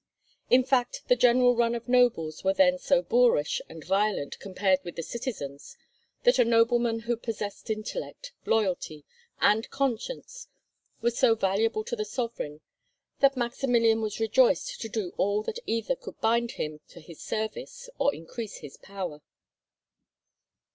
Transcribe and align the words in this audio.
In 0.49 0.63
fact, 0.63 1.03
the 1.09 1.15
general 1.15 1.55
run 1.55 1.75
of 1.75 1.87
nobles 1.87 2.43
were 2.43 2.55
then 2.55 2.79
so 2.79 3.03
boorish 3.03 3.61
and 3.69 3.83
violent 3.83 4.39
compared 4.39 4.79
with 4.83 4.95
the 4.95 5.03
citizens, 5.03 5.77
that 6.23 6.39
a 6.39 6.43
nobleman 6.43 7.01
who 7.01 7.15
possessed 7.15 7.69
intellect, 7.69 8.31
loyalty, 8.43 9.05
and 9.41 9.69
conscience 9.69 10.47
was 11.01 11.19
so 11.19 11.35
valuable 11.35 11.83
to 11.83 11.95
the 11.95 12.03
sovereign 12.03 12.61
that 13.19 13.37
Maximilian 13.37 14.01
was 14.01 14.19
rejoiced 14.19 14.81
to 14.81 14.89
do 14.89 15.13
all 15.17 15.43
that 15.43 15.59
either 15.67 15.95
could 15.95 16.19
bind 16.19 16.53
him 16.53 16.79
to 16.87 16.99
his 16.99 17.21
service 17.21 17.87
or 17.99 18.11
increase 18.11 18.57
his 18.61 18.77
power. 18.77 19.21